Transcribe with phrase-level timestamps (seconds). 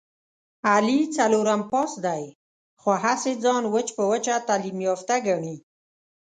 [0.71, 2.23] علي څلورم پاس دی،
[2.81, 5.55] خو هسې ځان وچ په وچه تعلیم یافته ګڼي...